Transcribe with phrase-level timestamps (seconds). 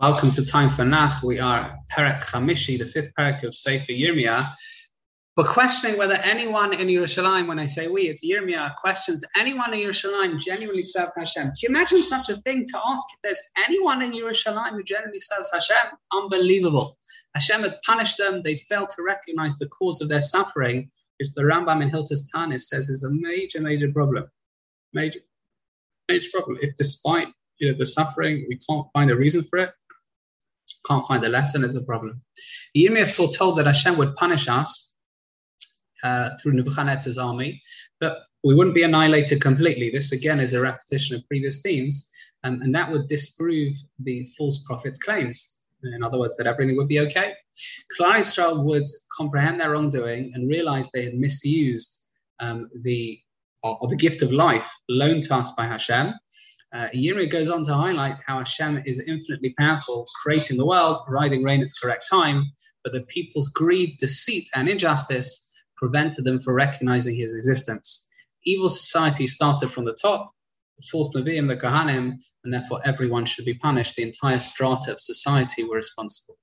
[0.00, 1.22] Welcome to Time for Nach.
[1.22, 4.44] We are Perek Chamishi, the fifth Perek of Sefer Yirmiyah.
[5.36, 9.78] But questioning whether anyone in Yerushalayim, when I say we, it's Yirmiyah, questions anyone in
[9.78, 11.44] Yerushalayim genuinely serve Hashem.
[11.44, 15.20] Can you imagine such a thing to ask if there's anyone in Yerushalayim who genuinely
[15.20, 15.92] serves Hashem?
[16.12, 16.98] Unbelievable.
[17.36, 18.42] Hashem had punished them.
[18.42, 20.90] They'd failed to recognize the cause of their suffering,
[21.20, 24.24] which the Rambam in Hilchos Tanis says is a major, major problem.
[24.92, 25.20] Major,
[26.08, 26.58] major problem.
[26.60, 29.70] If despite you know the suffering, we can't find a reason for it,
[30.86, 32.22] can't find the lesson is a problem.
[32.76, 34.96] Yirmiyah foretold that Hashem would punish us
[36.02, 37.62] uh, through Nebuchadnezzar's army,
[38.00, 39.90] but we wouldn't be annihilated completely.
[39.90, 42.10] This again is a repetition of previous themes,
[42.44, 45.62] um, and that would disprove the false prophet's claims.
[45.82, 47.34] In other words, that everything would be okay.
[47.98, 52.02] Klal would comprehend their wrongdoing and realize they had misused
[52.40, 53.18] um, the
[53.62, 56.12] or the gift of life loaned to us by Hashem,
[56.74, 56.88] uh,
[57.30, 61.64] goes on to highlight how Hashem is infinitely powerful, creating the world, providing rain at
[61.64, 62.50] its correct time,
[62.82, 68.08] but the people's greed, deceit, and injustice prevented them from recognizing his existence.
[68.44, 70.32] Evil society started from the top,
[70.76, 73.94] the false Nevi'im, the Kohanim, and therefore everyone should be punished.
[73.94, 76.36] The entire strata of society were responsible.